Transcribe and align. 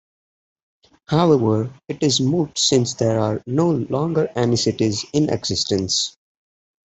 However 1.09 1.71
it 1.87 2.01
is 2.01 2.19
moot 2.19 2.57
since 2.57 2.95
there 2.95 3.19
are 3.19 3.39
no 3.45 3.69
longer 3.69 4.31
any 4.35 4.55
cities 4.55 5.05
in 5.13 5.29
existence. 5.29 6.17